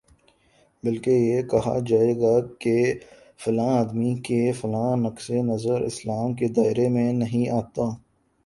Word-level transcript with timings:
بلکہ 0.83 1.09
یہ 1.09 1.41
کہا 1.41 1.77
جائے 1.87 2.13
گا 2.21 2.33
کہ 2.59 2.75
فلاں 3.43 3.73
آدمی 3.79 4.13
کا 4.25 4.41
فلاں 4.59 4.95
نقطۂ 4.97 5.33
نظر 5.51 5.81
اسلام 5.81 6.33
کے 6.33 6.47
دائرے 6.47 6.87
میں 6.89 7.11
نہیں 7.13 7.49
آتا 7.59 7.89